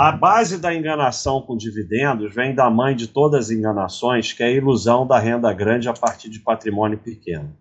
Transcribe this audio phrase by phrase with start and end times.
[0.00, 4.46] A base da enganação com dividendos vem da mãe de todas as enganações, que é
[4.46, 7.54] a ilusão da renda grande a partir de patrimônio pequeno.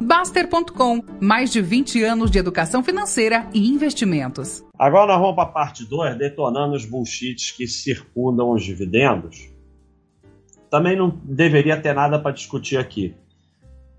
[0.00, 4.64] Baster.com mais de 20 anos de educação financeira e investimentos.
[4.78, 9.50] Agora nós vamos para a parte 2, detonando os bullshits que circundam os dividendos.
[10.70, 13.14] Também não deveria ter nada para discutir aqui.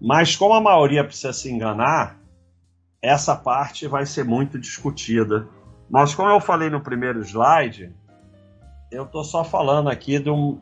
[0.01, 2.19] Mas como a maioria precisa se enganar,
[2.99, 5.47] essa parte vai ser muito discutida.
[5.89, 7.93] Mas como eu falei no primeiro slide,
[8.91, 10.57] eu estou só falando aqui do,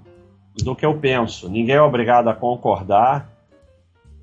[0.64, 1.50] do que eu penso.
[1.50, 3.30] Ninguém é obrigado a concordar,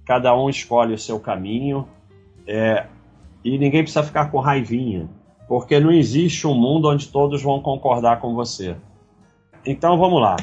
[0.05, 1.89] cada um escolhe o seu caminho
[2.47, 2.87] é,
[3.45, 5.09] e ninguém precisa ficar com raivinha,
[5.49, 8.77] porque não existe um mundo onde todos vão concordar com você.
[9.65, 10.37] Então vamos lá.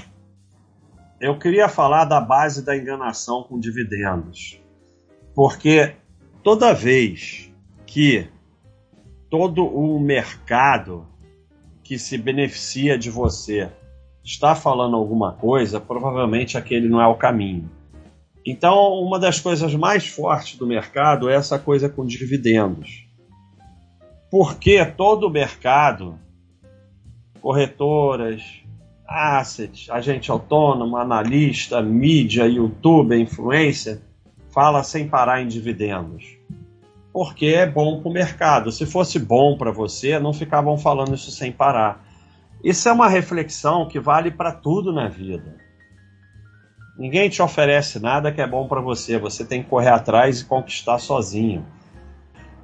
[1.20, 4.62] Eu queria falar da base da enganação com dividendos,
[5.34, 5.96] porque
[6.44, 7.52] toda vez
[7.86, 8.30] que
[9.30, 11.08] todo o mercado
[11.84, 13.70] que se beneficia de você
[14.24, 17.70] está falando alguma coisa, provavelmente aquele não é o caminho.
[18.46, 23.06] Então, uma das coisas mais fortes do mercado é essa coisa com dividendos.
[24.30, 26.18] Porque todo o mercado,
[27.42, 28.42] corretoras,
[29.06, 34.02] assets, agente autônomo, analista, mídia, youtuber, influência,
[34.50, 36.37] fala sem parar em dividendos
[37.18, 38.72] porque é bom para o mercado.
[38.72, 42.06] Se fosse bom para você, não ficavam falando isso sem parar.
[42.64, 45.58] Isso é uma reflexão que vale para tudo na vida.
[46.96, 49.18] Ninguém te oferece nada que é bom para você.
[49.18, 51.66] Você tem que correr atrás e conquistar sozinho.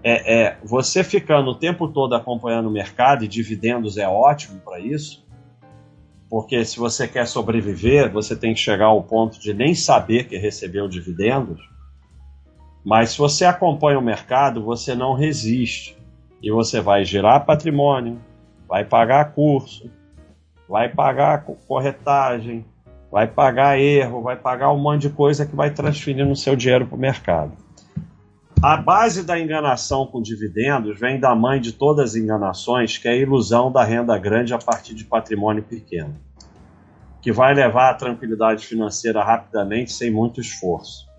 [0.03, 4.79] É, é, você ficando o tempo todo acompanhando o mercado e dividendos é ótimo para
[4.79, 5.25] isso,
[6.29, 10.37] porque se você quer sobreviver, você tem que chegar ao ponto de nem saber que
[10.37, 11.72] recebeu dividendos
[12.83, 15.97] mas se você acompanha o mercado, você não resiste.
[16.41, 18.19] E você vai gerar patrimônio,
[18.67, 19.89] vai pagar curso,
[20.67, 22.65] vai pagar corretagem,
[23.09, 26.85] vai pagar erro, vai pagar um monte de coisa que vai transferindo o seu dinheiro
[26.85, 27.53] para o mercado.
[28.61, 33.11] A base da enganação com dividendos vem da mãe de todas as enganações, que é
[33.11, 36.15] a ilusão da renda grande a partir de patrimônio pequeno,
[37.21, 41.12] que vai levar à tranquilidade financeira rapidamente sem muito esforço.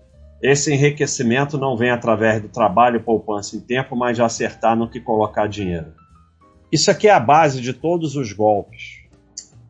[0.45, 4.99] Esse enriquecimento não vem através do trabalho, poupança em tempo, mas de acertar no que
[4.99, 5.91] colocar dinheiro.
[6.71, 8.99] Isso aqui é a base de todos os golpes.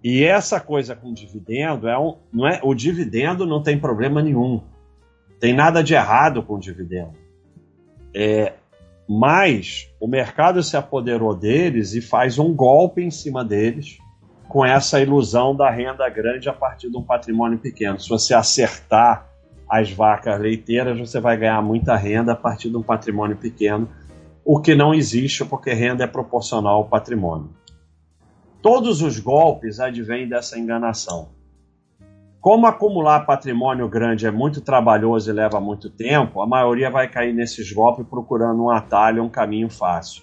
[0.03, 4.61] E essa coisa com dividendo é um, não é o dividendo não tem problema nenhum.
[5.39, 7.13] Tem nada de errado com dividendo.
[8.13, 8.51] É,
[9.07, 13.97] mas o mercado se apoderou deles e faz um golpe em cima deles
[14.49, 17.97] com essa ilusão da renda grande a partir de um patrimônio pequeno.
[17.97, 19.34] Se você acertar
[19.69, 23.89] as vacas leiteiras, você vai ganhar muita renda a partir de um patrimônio pequeno,
[24.43, 27.49] o que não existe porque renda é proporcional ao patrimônio.
[28.61, 31.29] Todos os golpes advêm dessa enganação.
[32.39, 37.33] Como acumular patrimônio grande é muito trabalhoso e leva muito tempo, a maioria vai cair
[37.33, 40.21] nesses golpes procurando um atalho, um caminho fácil.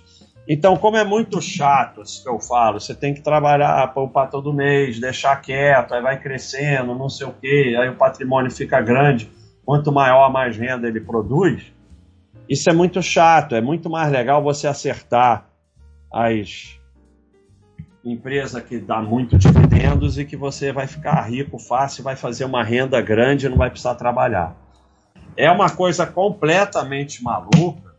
[0.49, 4.53] Então, como é muito chato isso que eu falo, você tem que trabalhar, poupar todo
[4.53, 9.31] mês, deixar quieto, aí vai crescendo, não sei o quê, aí o patrimônio fica grande.
[9.65, 11.73] Quanto maior, mais renda ele produz.
[12.49, 15.49] Isso é muito chato, é muito mais legal você acertar
[16.13, 16.77] as
[18.05, 22.65] empresas que dá muito dividendos e que você vai ficar rico fácil, vai fazer uma
[22.65, 24.57] renda grande e não vai precisar trabalhar.
[25.37, 27.92] É uma coisa completamente maluca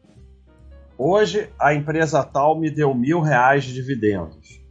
[1.06, 4.62] Hoje a empresa tal me deu mil reais de dividendos.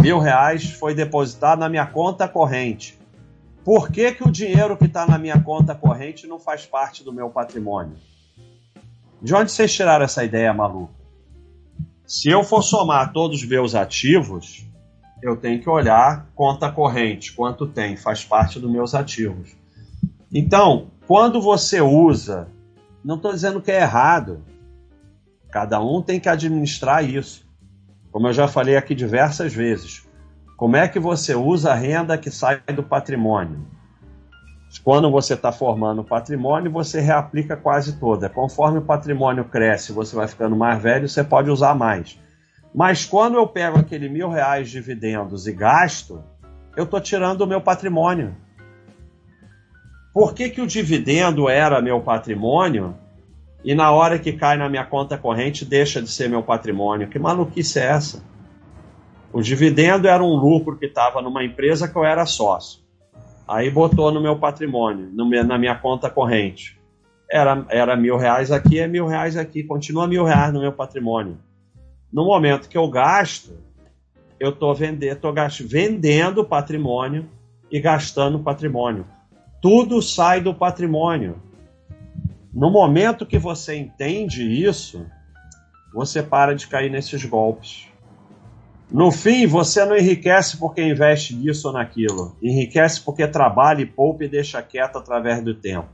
[0.00, 2.98] Mil reais foi depositado na minha conta corrente.
[3.64, 7.12] Por que, que o dinheiro que está na minha conta corrente não faz parte do
[7.12, 7.96] meu patrimônio?
[9.22, 10.92] De onde vocês tiraram essa ideia maluca?
[12.04, 14.66] Se eu for somar todos os meus ativos,
[15.22, 19.56] eu tenho que olhar conta corrente, quanto tem, faz parte dos meus ativos.
[20.34, 22.48] Então, quando você usa,
[23.04, 24.42] não estou dizendo que é errado,
[25.56, 27.48] Cada um tem que administrar isso.
[28.12, 30.06] Como eu já falei aqui diversas vezes.
[30.54, 33.66] Como é que você usa a renda que sai do patrimônio?
[34.84, 38.28] Quando você está formando patrimônio, você reaplica quase toda.
[38.28, 42.20] Conforme o patrimônio cresce, você vai ficando mais velho, você pode usar mais.
[42.74, 46.22] Mas quando eu pego aquele mil reais de dividendos e gasto,
[46.76, 48.36] eu estou tirando o meu patrimônio.
[50.12, 52.94] Por que, que o dividendo era meu patrimônio
[53.66, 57.08] e na hora que cai na minha conta corrente deixa de ser meu patrimônio.
[57.08, 58.22] Que maluquice é essa?
[59.32, 62.80] O dividendo era um lucro que estava numa empresa que eu era sócio.
[63.46, 66.80] Aí botou no meu patrimônio, no na minha conta corrente.
[67.28, 71.36] Era, era mil reais aqui, é mil reais aqui, continua mil reais no meu patrimônio.
[72.12, 73.52] No momento que eu gasto,
[74.38, 75.34] eu estou vender, tô
[75.64, 77.28] vendendo patrimônio
[77.68, 79.04] e gastando patrimônio.
[79.60, 81.42] Tudo sai do patrimônio.
[82.56, 85.04] No momento que você entende isso,
[85.92, 87.86] você para de cair nesses golpes.
[88.90, 92.34] No fim, você não enriquece porque investe nisso ou naquilo.
[92.42, 95.90] Enriquece porque trabalha e poupa e deixa quieto através do tempo.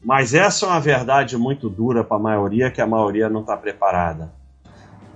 [0.00, 3.56] Mas essa é uma verdade muito dura para a maioria, que a maioria não está
[3.56, 4.32] preparada.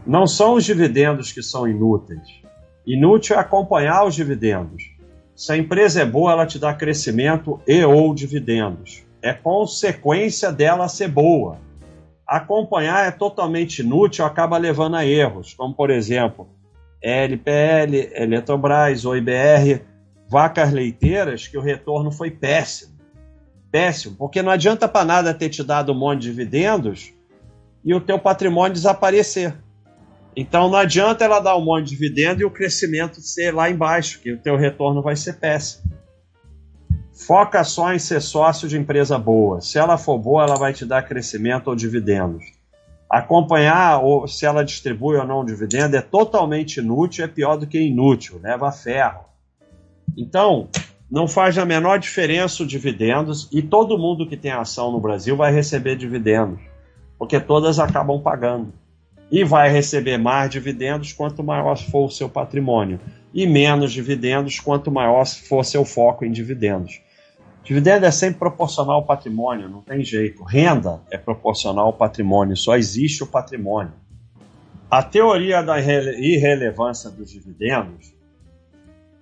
[0.05, 2.43] Não são os dividendos que são inúteis.
[2.84, 4.82] Inútil é acompanhar os dividendos.
[5.37, 9.05] Se a empresa é boa, ela te dá crescimento e ou dividendos.
[9.22, 11.58] É consequência dela ser boa.
[12.26, 16.48] Acompanhar é totalmente inútil, acaba levando a erros, como por exemplo,
[17.02, 19.82] LPL, Eletrobras, OIBR,
[20.28, 22.92] vacas leiteiras, que o retorno foi péssimo.
[23.70, 27.12] Péssimo, porque não adianta para nada ter te dado um monte de dividendos
[27.84, 29.54] e o teu patrimônio desaparecer.
[30.36, 34.20] Então não adianta ela dar um monte de dividendo e o crescimento ser lá embaixo,
[34.20, 35.92] que o teu retorno vai ser péssimo.
[37.26, 39.60] Foca só em ser sócio de empresa boa.
[39.60, 42.44] Se ela for boa, ela vai te dar crescimento ou dividendos.
[43.08, 47.78] Acompanhar ou se ela distribui ou não dividendo é totalmente inútil, é pior do que
[47.78, 49.24] inútil, leva ferro.
[50.16, 50.69] Então,
[51.08, 55.36] não faz a menor diferença os dividendos e todo mundo que tem ação no Brasil
[55.36, 56.58] vai receber dividendos,
[57.19, 58.72] porque todas acabam pagando.
[59.30, 62.98] E vai receber mais dividendos quanto maior for o seu patrimônio,
[63.32, 67.00] e menos dividendos quanto maior for seu foco em dividendos.
[67.64, 70.42] Dividendo é sempre proporcional ao patrimônio, não tem jeito.
[70.42, 73.92] Renda é proporcional ao patrimônio, só existe o patrimônio.
[74.90, 78.12] A teoria da irrelevância dos dividendos,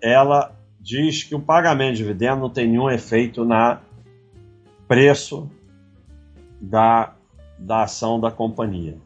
[0.03, 3.81] ela diz que o pagamento de dividendo não tem nenhum efeito na
[4.89, 5.49] preço
[6.61, 7.15] da,
[7.59, 8.97] da ação da companhia.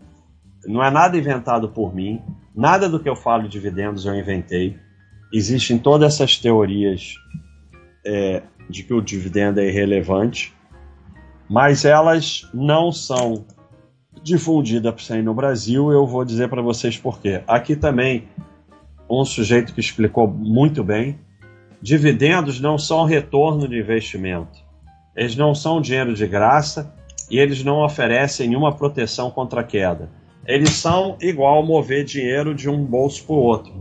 [0.65, 2.23] Não é nada inventado por mim,
[2.55, 4.79] nada do que eu falo de dividendos eu inventei.
[5.33, 7.17] Existem todas essas teorias
[8.07, 10.55] é, de que o dividendo é irrelevante,
[11.49, 13.45] mas elas não são
[14.23, 15.93] difundidas por aí no Brasil.
[15.93, 17.43] Eu vou dizer para vocês por quê.
[17.47, 18.29] Aqui também
[19.09, 21.19] um sujeito que explicou muito bem.
[21.81, 24.59] Dividendos não são retorno de investimento.
[25.15, 26.95] Eles não são dinheiro de graça
[27.31, 30.11] e eles não oferecem nenhuma proteção contra a queda.
[30.47, 33.73] Eles são igual mover dinheiro de um bolso para o outro.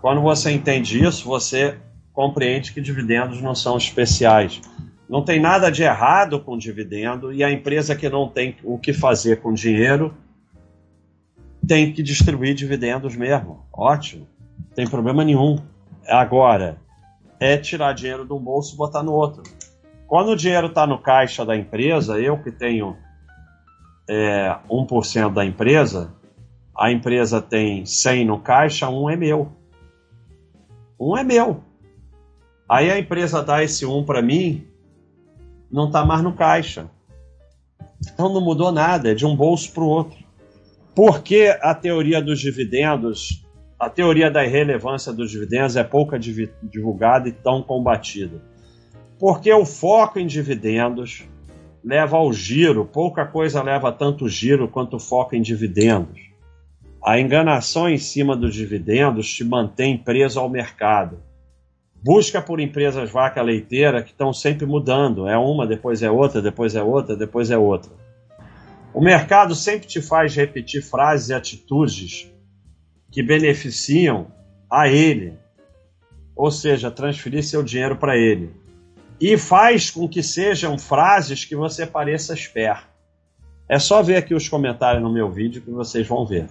[0.00, 1.76] Quando você entende isso, você
[2.14, 4.62] compreende que dividendos não são especiais.
[5.08, 8.92] Não tem nada de errado com dividendo e a empresa que não tem o que
[8.92, 10.14] fazer com dinheiro
[11.66, 13.66] tem que distribuir dividendos mesmo.
[13.72, 14.26] Ótimo,
[14.58, 15.58] não tem problema nenhum.
[16.08, 16.78] Agora,
[17.40, 19.42] é tirar dinheiro de um bolso e botar no outro.
[20.06, 22.96] Quando o dinheiro está no caixa da empresa, eu que tenho
[24.08, 26.14] é, 1% da empresa,
[26.76, 29.52] a empresa tem 100 no caixa, um é meu.
[31.00, 31.62] Um é meu.
[32.68, 34.66] Aí a empresa dá esse 1 para mim,
[35.70, 36.90] não está mais no caixa.
[38.12, 40.18] Então não mudou nada, é de um bolso para o outro.
[40.94, 43.44] Por que a teoria dos dividendos,
[43.78, 48.40] a teoria da irrelevância dos dividendos é pouca divulgada e tão combatida?
[49.18, 51.24] Porque o foco em dividendos
[51.84, 56.20] leva ao giro, pouca coisa leva tanto giro quanto o foco em dividendos.
[57.04, 61.18] A enganação em cima dos dividendos te mantém preso ao mercado
[62.04, 65.26] busca por empresas vaca leiteira que estão sempre mudando.
[65.26, 67.90] É uma, depois é outra, depois é outra, depois é outra.
[68.92, 72.30] O mercado sempre te faz repetir frases e atitudes
[73.10, 74.26] que beneficiam
[74.70, 75.32] a ele,
[76.36, 78.50] ou seja, transferir seu dinheiro para ele.
[79.18, 82.86] E faz com que sejam frases que você pareça esperto.
[83.66, 86.48] É só ver aqui os comentários no meu vídeo que vocês vão ver.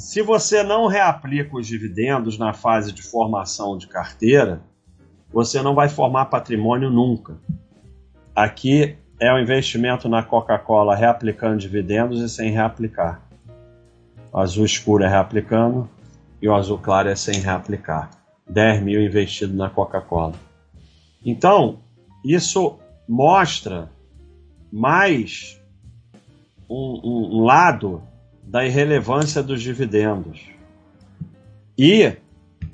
[0.00, 4.62] Se você não reaplica os dividendos na fase de formação de carteira,
[5.30, 7.36] você não vai formar patrimônio nunca.
[8.34, 13.20] Aqui é o investimento na Coca-Cola reaplicando dividendos e sem reaplicar.
[14.32, 15.86] O azul escuro é reaplicando
[16.40, 18.08] e o azul claro é sem reaplicar.
[18.48, 20.32] 10 mil investido na Coca-Cola.
[21.22, 21.78] Então,
[22.24, 23.90] isso mostra
[24.72, 25.60] mais
[26.70, 28.08] um, um, um lado
[28.50, 30.50] da irrelevância dos dividendos
[31.78, 32.12] e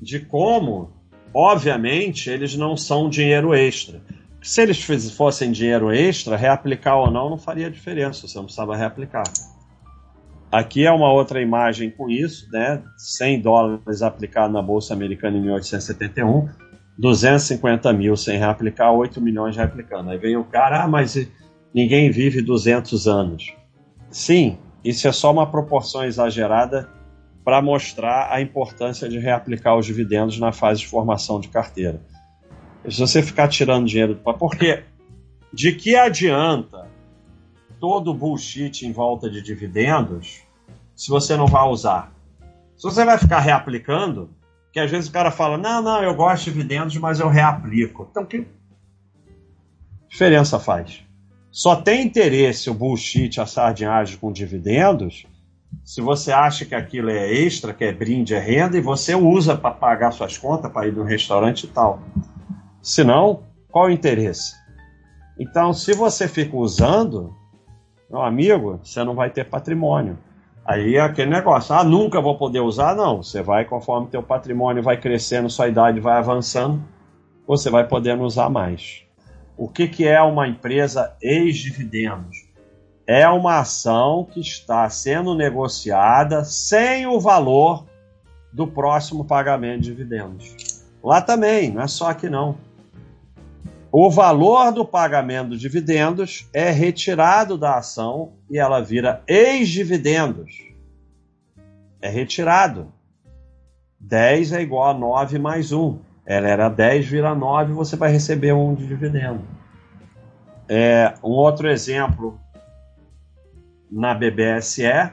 [0.00, 0.90] de como,
[1.35, 4.00] obviamente, eles não são dinheiro extra.
[4.40, 9.25] Se eles fossem dinheiro extra, reaplicar ou não não faria diferença, você não precisava reaplicar.
[10.50, 12.83] Aqui é uma outra imagem com isso, né?
[12.97, 16.49] 100 dólares aplicado na Bolsa Americana em 1871,
[16.97, 20.09] 250 mil sem reaplicar, 8 milhões reaplicando.
[20.09, 21.28] Aí vem o cara, ah, mas
[21.75, 23.52] ninguém vive 200 anos.
[24.11, 24.56] Sim,
[24.88, 26.88] isso é só uma proporção exagerada
[27.45, 32.00] para mostrar a importância de reaplicar os dividendos na fase de formação de carteira.
[32.88, 34.85] Se você ficar tirando dinheiro, porque
[35.52, 36.88] de que adianta
[37.81, 40.43] todo o bullshit em volta de dividendos
[40.95, 42.12] se você não vai usar?
[42.76, 44.31] Se você vai ficar reaplicando,
[44.73, 48.07] que às vezes o cara fala: Não, não, eu gosto de dividendos, mas eu reaplico.
[48.11, 48.47] Então, que
[50.09, 51.06] diferença faz?
[51.57, 55.25] Só tem interesse o bullshit, a sardinhagem com dividendos
[55.83, 59.57] se você acha que aquilo é extra, que é brinde, é renda, e você usa
[59.57, 62.01] para pagar suas contas, para ir no restaurante e tal.
[62.83, 64.55] Se não, qual o interesse?
[65.41, 67.35] Então, se você fica usando,
[68.11, 70.19] meu amigo, você não vai ter patrimônio.
[70.63, 73.23] Aí é aquele negócio, ah, nunca vou poder usar, não.
[73.23, 76.83] Você vai, conforme teu patrimônio vai crescendo, sua idade vai avançando,
[77.47, 79.06] você vai podendo usar mais.
[79.57, 82.47] O que, que é uma empresa ex-dividendos?
[83.07, 87.87] É uma ação que está sendo negociada sem o valor
[88.53, 90.85] do próximo pagamento de dividendos.
[91.03, 92.59] Lá também, não é só aqui não.
[93.91, 100.67] O valor do pagamento de dividendos é retirado da ação e ela vira ex-dividendos.
[102.03, 102.93] É retirado.
[103.99, 105.99] 10 é igual a 9 mais 1.
[106.26, 109.45] Ela era 10, vira 9, você vai receber um de dividendo.
[110.68, 112.40] É, um outro exemplo
[113.90, 115.12] na BBSE,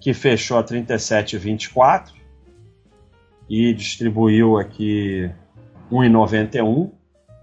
[0.00, 2.12] que fechou a 37,24
[3.48, 5.30] e distribuiu aqui
[5.92, 6.90] 1,91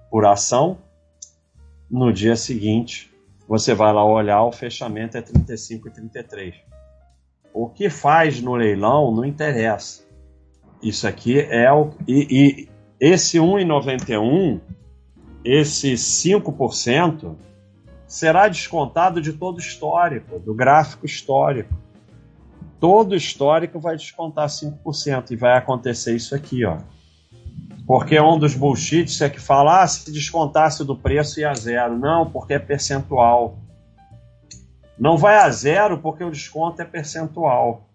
[0.10, 0.80] por ação.
[1.90, 3.14] No dia seguinte,
[3.48, 6.56] você vai lá olhar, o fechamento é 35,33.
[7.54, 10.05] O que faz no leilão não interessa.
[10.86, 11.90] Isso aqui é o.
[12.08, 14.62] E, e esse 1,91,
[15.44, 17.36] esse 5%,
[18.06, 21.74] será descontado de todo histórico, do gráfico histórico.
[22.80, 26.78] Todo histórico vai descontar 5% e vai acontecer isso aqui, ó.
[27.88, 31.98] Porque um dos bullshits é que fala, ah, se descontasse do preço ia a zero.
[31.98, 33.58] Não, porque é percentual.
[35.00, 37.90] Não vai a zero porque o desconto é percentual.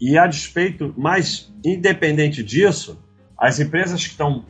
[0.00, 2.98] E a despeito, mas independente disso,
[3.36, 4.46] as empresas que estão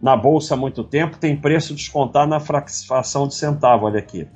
[0.00, 3.84] na bolsa há muito tempo têm preço descontado na fração de centavo.
[3.86, 4.26] Olha aqui.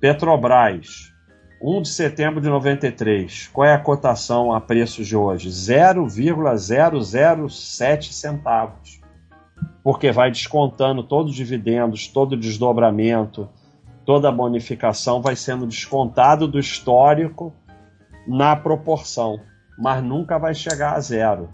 [0.00, 1.12] Petrobras,
[1.60, 3.48] 1 de setembro de 93.
[3.52, 5.50] Qual é a cotação a preço de hoje?
[5.50, 9.00] 0,007 centavos.
[9.82, 13.48] Porque vai descontando todos os dividendos, todo o desdobramento,
[14.04, 17.52] toda a bonificação vai sendo descontado do histórico
[18.26, 19.40] na proporção,
[19.78, 21.48] mas nunca vai chegar a zero.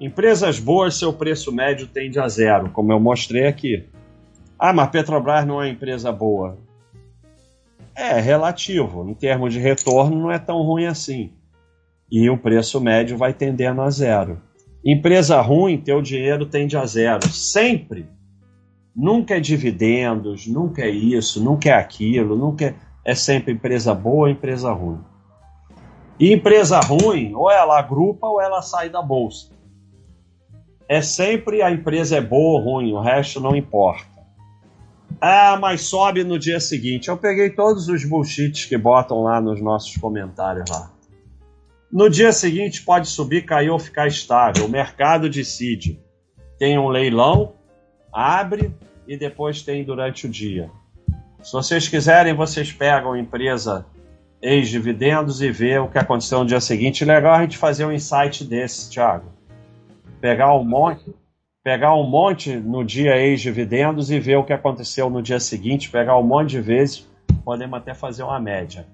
[0.00, 3.88] Empresas boas, seu preço médio tende a zero, como eu mostrei aqui.
[4.58, 6.58] Ah, mas Petrobras não é empresa boa.
[7.94, 9.08] É relativo.
[9.08, 11.32] Em termos de retorno, não é tão ruim assim.
[12.10, 14.40] E o preço médio vai tendendo a zero.
[14.84, 17.28] Empresa ruim, teu dinheiro tende a zero.
[17.28, 18.06] Sempre.
[18.94, 24.30] Nunca é dividendos, nunca é isso, nunca é aquilo, nunca é, é sempre empresa boa,
[24.30, 25.00] empresa ruim.
[26.22, 29.50] E empresa ruim, ou ela agrupa ou ela sai da bolsa.
[30.88, 34.06] É sempre a empresa é boa ou ruim, o resto não importa.
[35.20, 37.08] Ah, mas sobe no dia seguinte.
[37.08, 40.92] Eu peguei todos os bullshits que botam lá nos nossos comentários lá.
[41.90, 44.66] No dia seguinte pode subir, cair ou ficar estável.
[44.66, 45.98] O mercado decide.
[46.56, 47.54] Tem um leilão,
[48.12, 48.72] abre
[49.08, 50.70] e depois tem durante o dia.
[51.42, 53.84] Se vocês quiserem, vocês pegam empresa
[54.42, 57.04] ex-dividendos e vê o que aconteceu no dia seguinte.
[57.04, 59.26] Legal a gente fazer um insight desse, Thiago.
[60.20, 61.14] Pegar um monte,
[61.62, 66.18] pegar um monte no dia ex-dividendos e ver o que aconteceu no dia seguinte, pegar
[66.18, 67.08] um monte de vezes,
[67.44, 68.86] podemos até fazer uma média.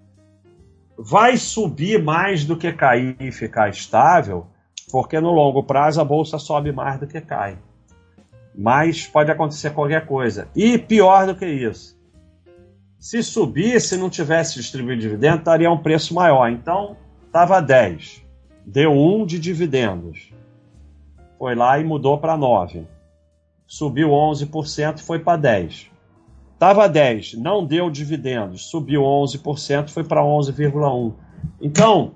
[0.99, 4.47] Vai subir mais do que cair e ficar estável,
[4.91, 7.59] porque no longo prazo a bolsa sobe mais do que cai.
[8.55, 10.49] Mas pode acontecer qualquer coisa.
[10.55, 11.98] E pior do que isso.
[12.99, 16.51] Se subisse e não tivesse distribuído dividendo, estaria um preço maior.
[16.51, 18.23] Então, estava 10.
[18.67, 20.33] Deu 1 de dividendos
[21.39, 22.85] foi lá e mudou para 9.
[23.67, 25.91] Subiu 11%, foi para 10.
[26.59, 31.15] Tava 10, não deu dividendos, subiu 11%, foi para 11,1.
[31.61, 32.13] Então,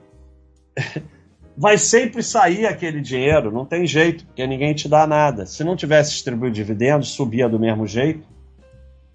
[1.57, 5.47] vai sempre sair aquele dinheiro, não tem jeito, porque ninguém te dá nada.
[5.47, 8.27] Se não tivesse distribuído dividendos, subia do mesmo jeito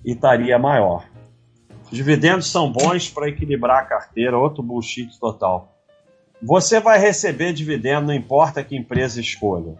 [0.06, 1.06] e estaria maior.
[1.92, 5.74] Dividendos são bons para equilibrar a carteira, outro bullshit total.
[6.42, 9.76] Você vai receber dividendo, não importa que empresa escolha.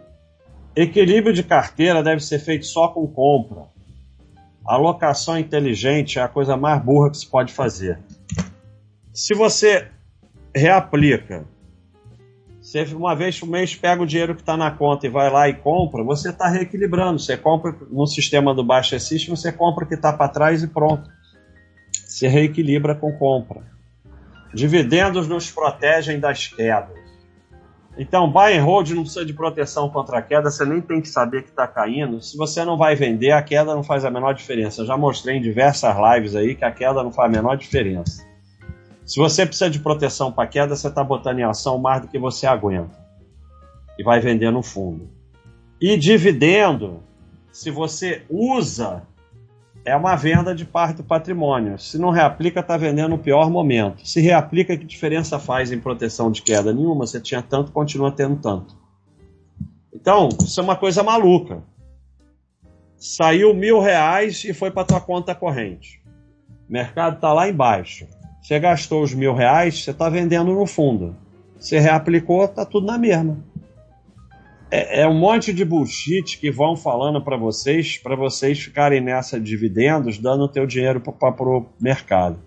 [0.74, 3.66] Equilíbrio de carteira deve ser feito só com compra.
[4.64, 7.98] Alocação inteligente é a coisa mais burra que se pode fazer.
[9.12, 9.88] Se você
[10.54, 11.46] reaplica
[12.60, 15.48] Você uma vez por mês pega o dinheiro que está na conta e vai lá
[15.48, 17.18] e compra, você está reequilibrando.
[17.18, 20.68] Você compra no sistema do Baixa System, você compra o que está para trás e
[20.68, 21.08] pronto.
[22.18, 23.62] Você reequilibra com compra.
[24.52, 26.98] Dividendos nos protegem das quedas.
[27.96, 31.08] Então, buy and hold não precisa de proteção contra a queda, você nem tem que
[31.08, 32.20] saber que está caindo.
[32.20, 34.82] Se você não vai vender, a queda não faz a menor diferença.
[34.82, 38.26] Eu já mostrei em diversas lives aí que a queda não faz a menor diferença.
[39.06, 42.18] Se você precisa de proteção para queda, você está botando em ação mais do que
[42.18, 42.98] você aguenta.
[43.96, 45.08] E vai vender no fundo.
[45.80, 47.00] E dividendo,
[47.52, 49.06] se você usa
[49.84, 51.78] é uma venda de parte do patrimônio.
[51.78, 54.06] Se não reaplica, está vendendo no pior momento.
[54.06, 56.72] Se reaplica, que diferença faz em proteção de queda?
[56.72, 57.06] Nenhuma.
[57.06, 58.76] Você tinha tanto, continua tendo tanto.
[59.92, 61.62] Então, isso é uma coisa maluca.
[62.96, 66.02] Saiu mil reais e foi para tua conta corrente.
[66.68, 68.06] O mercado está lá embaixo.
[68.42, 71.16] Você gastou os mil reais, você está vendendo no fundo.
[71.58, 73.38] Você reaplicou, está tudo na mesma
[74.70, 79.40] é, é, um monte de bullshit que vão falando para vocês, para vocês ficarem nessa
[79.40, 82.38] de dividendos, dando o teu dinheiro para o mercado.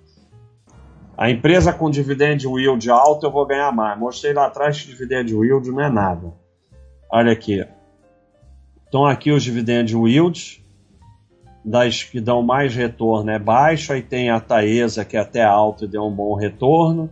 [1.18, 4.00] A empresa com dividend yield alto eu vou ganhar mais.
[4.00, 6.34] Mostrei lá atrás que dividend yield não é nada.
[7.12, 7.66] Olha aqui.
[8.86, 10.62] Estão aqui os dividend yields
[11.63, 15.86] das que dão mais retorno é baixo, aí tem a Taesa que é até alto
[15.86, 17.10] e deu um bom retorno.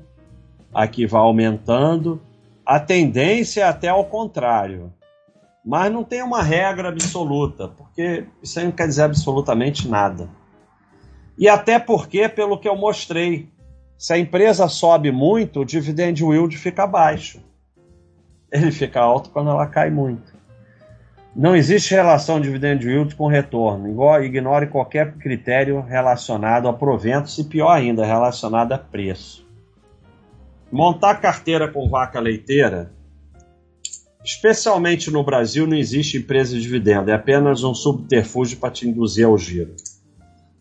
[0.73, 2.21] Aqui vai aumentando.
[2.65, 4.91] A tendência é até ao contrário.
[5.65, 10.29] Mas não tem uma regra absoluta, porque isso aí não quer dizer absolutamente nada.
[11.37, 13.49] E até porque, pelo que eu mostrei,
[13.97, 17.41] se a empresa sobe muito, o dividend yield fica baixo.
[18.51, 20.37] Ele fica alto quando ela cai muito.
[21.35, 23.87] Não existe relação dividend yield com retorno.
[24.23, 29.47] Ignore qualquer critério relacionado a proventos e, pior ainda, relacionado a preço.
[30.71, 32.91] Montar carteira com vaca leiteira
[34.23, 39.25] Especialmente no Brasil, não existe empresa de dividendo, é apenas um subterfúgio para te induzir
[39.25, 39.75] ao giro.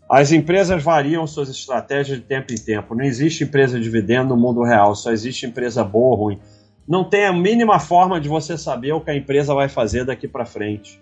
[0.09, 2.95] As empresas variam suas estratégias de tempo em tempo.
[2.95, 6.39] Não existe empresa de dividendo no mundo real, só existe empresa boa ou ruim.
[6.87, 10.27] Não tem a mínima forma de você saber o que a empresa vai fazer daqui
[10.27, 10.99] para frente.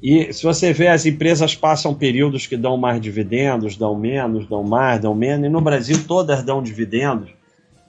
[0.00, 4.62] E se você vê, as empresas passam períodos que dão mais dividendos, dão menos, dão
[4.62, 7.30] mais, dão menos, e no Brasil todas dão dividendos.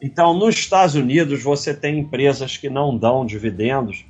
[0.02, 4.06] Então, nos Estados Unidos, você tem empresas que não dão dividendos.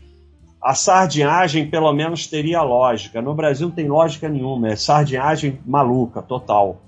[0.62, 3.22] A sardinhagem, pelo menos, teria lógica.
[3.22, 4.70] No Brasil, não tem lógica nenhuma.
[4.70, 6.82] É sardinhagem maluca, total.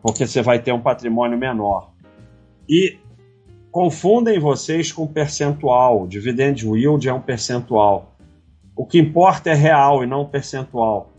[0.00, 1.90] Porque você vai ter um patrimônio menor.
[2.68, 2.98] E
[3.72, 6.06] confundem vocês com percentual.
[6.06, 8.12] Dividend yield é um percentual.
[8.76, 11.10] O que importa é real e não percentual.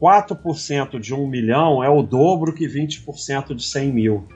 [0.00, 4.28] 4% de 1 milhão é o dobro que 20% de 100 mil.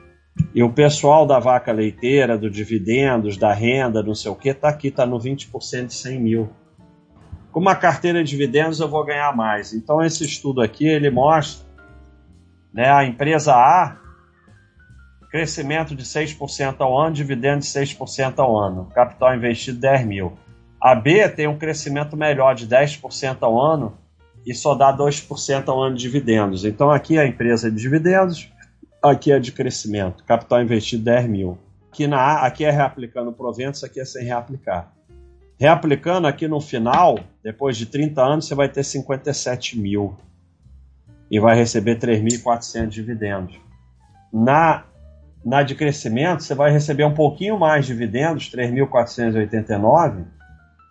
[0.53, 4.69] E o pessoal da vaca leiteira, do dividendos, da renda, não sei o que, tá
[4.69, 6.49] aqui, tá no 20% de 100 mil.
[7.51, 9.73] Com uma carteira de dividendos eu vou ganhar mais.
[9.73, 11.65] Então esse estudo aqui, ele mostra
[12.73, 13.97] né, a empresa A,
[15.31, 20.37] crescimento de 6% ao ano, dividendo de 6% ao ano, capital investido 10 mil.
[20.79, 23.97] A B tem um crescimento melhor de 10% ao ano
[24.45, 26.63] e só dá 2% ao ano de dividendos.
[26.63, 28.51] Então aqui a empresa de dividendos,
[29.11, 30.23] Aqui é de crescimento.
[30.23, 31.59] Capital investido 10 mil.
[31.91, 34.91] Aqui, na, aqui é reaplicando proventos, aqui é sem reaplicar.
[35.59, 40.17] Reaplicando aqui no final, depois de 30 anos, você vai ter 57 mil.
[41.29, 43.59] E vai receber 3.400 dividendos.
[44.33, 44.85] Na,
[45.45, 50.25] na de crescimento, você vai receber um pouquinho mais de dividendos, 3.489,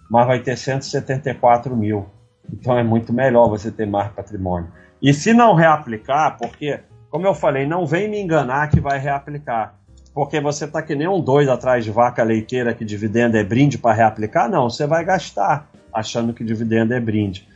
[0.08, 2.06] mas vai ter 174 mil.
[2.52, 4.70] Então é muito melhor você ter mais patrimônio.
[5.02, 6.80] E se não reaplicar, porque
[7.14, 9.78] como eu falei, não vem me enganar que vai reaplicar.
[10.12, 13.78] Porque você tá que nem um doido atrás de vaca leiteira que dividendo é brinde
[13.78, 14.50] para reaplicar.
[14.50, 17.48] Não, você vai gastar achando que dividendo é brinde.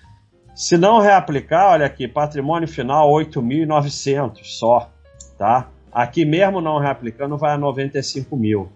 [0.55, 4.93] Se não reaplicar, olha aqui, patrimônio final 8.900 só,
[5.37, 5.69] tá?
[5.91, 8.71] Aqui mesmo não reaplicando vai a 95 mil.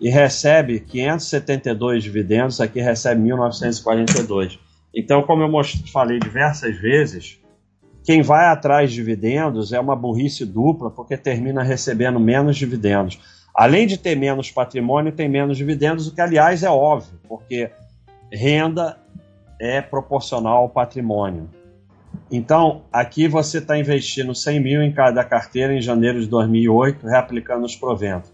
[0.00, 4.58] E recebe 572 dividendos, aqui recebe 1.942.
[4.92, 7.38] Então, como eu falei diversas vezes,
[8.04, 13.18] quem vai atrás de dividendos é uma burrice dupla, porque termina recebendo menos dividendos.
[13.54, 17.70] Além de ter menos patrimônio, tem menos dividendos, o que, aliás, é óbvio, porque
[18.30, 18.98] renda
[19.58, 21.48] é proporcional ao patrimônio.
[22.30, 27.64] Então, aqui você está investindo 100 mil em cada carteira em janeiro de 2008, reaplicando
[27.64, 28.30] os proventos.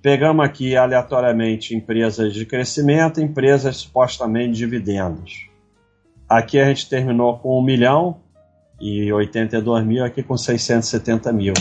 [0.00, 5.48] Pegamos aqui aleatoriamente empresas de crescimento, empresas supostamente de dividendos.
[6.28, 8.20] Aqui a gente terminou com um milhão,
[8.80, 11.54] e 82 mil aqui com 670 mil.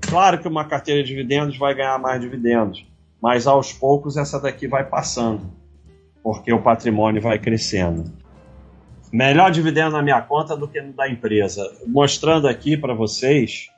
[0.00, 2.86] Claro que uma carteira de dividendos vai ganhar mais dividendos,
[3.20, 5.50] mas aos poucos essa daqui vai passando.
[6.26, 8.12] porque o patrimônio vai crescendo.
[9.12, 11.62] Melhor dividendo na minha conta do que no da empresa.
[11.86, 13.68] Mostrando aqui para vocês,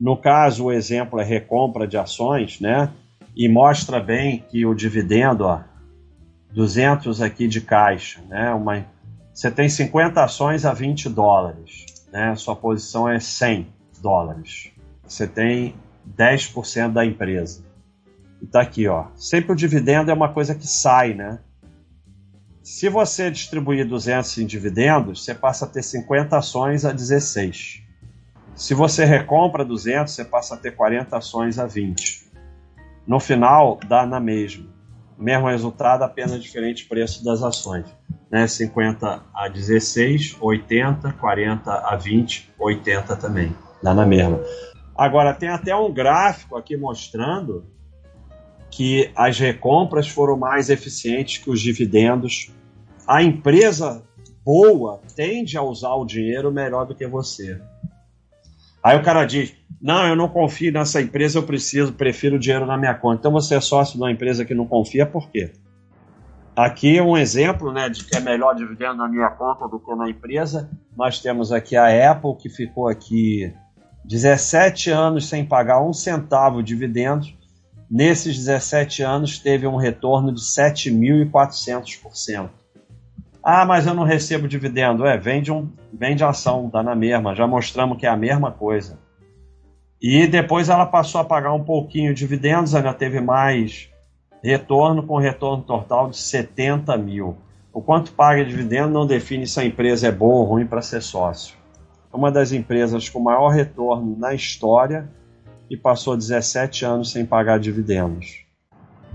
[0.00, 2.88] no caso o exemplo é recompra de ações, né?
[3.36, 5.60] E mostra bem que o dividendo, ó,
[6.54, 8.50] 200 aqui de caixa, né?
[8.54, 8.86] Uma,
[9.30, 12.34] você tem 50 ações a 20 dólares, né?
[12.36, 14.72] Sua posição é 100 dólares.
[15.06, 15.74] Você tem
[16.16, 17.64] 10% da empresa.
[18.40, 19.06] E tá aqui, ó.
[19.16, 21.38] Sempre o dividendo é uma coisa que sai, né?
[22.62, 27.82] Se você distribuir 200 em dividendos, você passa a ter 50 ações a 16.
[28.54, 32.30] Se você recompra 200, você passa a ter 40 ações a 20.
[33.06, 34.66] No final, dá na mesma.
[35.18, 37.86] Mesmo resultado, apenas diferente preço das ações.
[38.30, 38.46] Né?
[38.46, 43.54] 50 a 16, 80, 40 a 20, 80 também.
[43.82, 44.40] Dá na mesma.
[44.96, 47.64] Agora, tem até um gráfico aqui mostrando
[48.70, 52.50] que as recompras foram mais eficientes que os dividendos.
[53.06, 54.02] A empresa
[54.44, 57.60] boa tende a usar o dinheiro melhor do que você.
[58.82, 62.66] Aí o cara diz: Não, eu não confio nessa empresa, eu preciso, prefiro o dinheiro
[62.66, 63.20] na minha conta.
[63.20, 65.52] Então você é sócio de uma empresa que não confia, por quê?
[66.64, 70.10] Aqui um exemplo né, de que é melhor dividendo na minha conta do que na
[70.10, 70.68] empresa.
[70.96, 73.52] Nós temos aqui a Apple, que ficou aqui
[74.04, 77.34] 17 anos sem pagar um centavo de dividendos
[77.90, 82.48] nesses 17 anos teve um retorno de 7.400%.
[83.42, 85.04] Ah, mas eu não recebo dividendo.
[85.04, 87.34] É, vende, um, vende ação, dá na mesma.
[87.34, 88.98] Já mostramos que é a mesma coisa.
[90.00, 93.90] E depois ela passou a pagar um pouquinho de dividendos, ainda teve mais
[94.42, 97.36] retorno, com retorno total de 70 mil.
[97.72, 100.82] O quanto paga de dividendo não define se a empresa é boa ou ruim para
[100.82, 101.56] ser sócio.
[102.12, 105.08] É uma das empresas com maior retorno na história
[105.68, 108.44] e passou 17 anos sem pagar dividendos.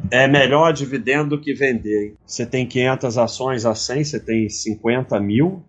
[0.10, 2.16] É melhor dividendo que vender.
[2.26, 5.64] Você tem 500 ações a 100, você tem 50 mil,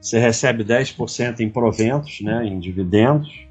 [0.00, 3.46] você recebe 10% em proventos, né, em dividendos.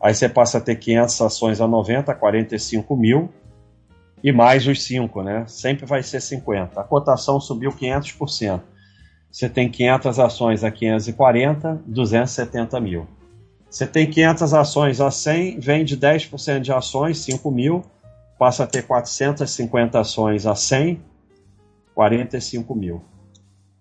[0.00, 3.28] Aí você passa a ter 500 ações a 90, 45 mil,
[4.22, 5.44] e mais os 5, né?
[5.46, 6.80] Sempre vai ser 50.
[6.80, 8.60] A cotação subiu 500%.
[9.30, 13.06] Você tem 500 ações a 540, 270 mil.
[13.68, 17.82] Você tem 500 ações a 100, vende 10% de ações, 5 mil,
[18.38, 21.00] passa a ter 450 ações a 100,
[21.94, 23.02] 45 mil.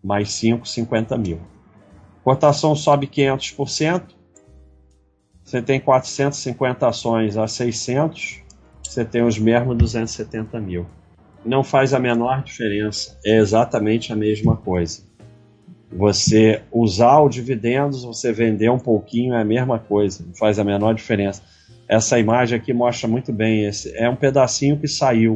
[0.01, 1.41] Mais 5, 50 mil.
[2.23, 4.04] Cotação sobe 500%,
[5.43, 8.40] você tem 450 ações a 600,
[8.91, 10.86] você tem os mesmos 270 mil.
[11.45, 15.04] Não faz a menor diferença, é exatamente a mesma coisa.
[15.89, 20.63] Você usar o dividendos, você vender um pouquinho é a mesma coisa, não faz a
[20.65, 21.41] menor diferença.
[21.88, 25.36] Essa imagem aqui mostra muito bem, esse é um pedacinho que saiu.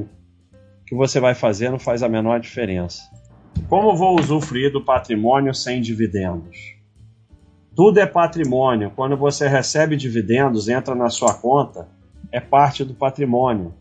[0.81, 3.03] O que você vai fazer não faz a menor diferença.
[3.69, 6.75] Como vou usufruir do patrimônio sem dividendos?
[7.73, 8.91] Tudo é patrimônio.
[8.93, 11.87] Quando você recebe dividendos, entra na sua conta,
[12.31, 13.73] é parte do patrimônio.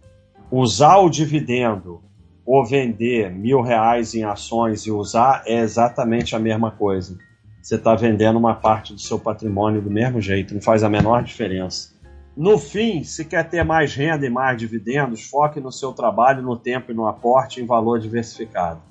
[0.51, 2.03] Usar o dividendo
[2.47, 7.17] ou vender mil reais em ações e usar é exatamente a mesma coisa.
[7.63, 11.23] Você está vendendo uma parte do seu patrimônio do mesmo jeito, não faz a menor
[11.23, 11.95] diferença.
[12.37, 16.57] No fim, se quer ter mais renda e mais dividendos, foque no seu trabalho, no
[16.57, 18.83] tempo e no aporte em valor diversificado.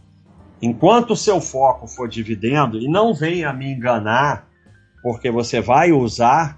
[0.61, 4.47] Enquanto o seu foco for dividendo, e não venha me enganar,
[5.03, 6.57] porque você vai usar,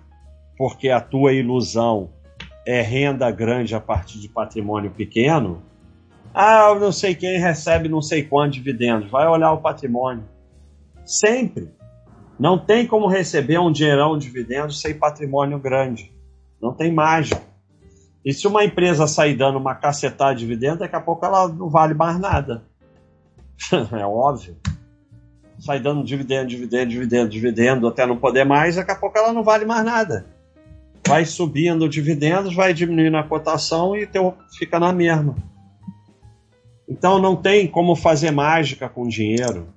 [0.56, 2.12] porque a tua ilusão
[2.66, 5.62] é renda grande a partir de patrimônio pequeno,
[6.38, 9.10] ah, não sei quem recebe não sei quantos dividendos.
[9.10, 10.26] Vai olhar o patrimônio.
[11.06, 11.70] Sempre.
[12.38, 16.12] Não tem como receber um dinheirão de dividendos sem patrimônio grande.
[16.62, 17.42] Não tem mágica.
[18.26, 21.70] E se uma empresa sair dando uma cacetada de dividendo, daqui a pouco ela não
[21.70, 22.66] vale mais nada.
[23.98, 24.58] é óbvio.
[25.60, 29.44] Sai dando dividendo, dividendo, dividendo, dividendo, até não poder mais, daqui a pouco ela não
[29.44, 30.26] vale mais nada.
[31.08, 35.36] Vai subindo dividendos, vai diminuindo a cotação e teu fica na mesma.
[36.88, 39.75] Então não tem como fazer mágica com dinheiro.